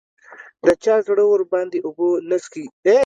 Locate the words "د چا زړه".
0.65-1.23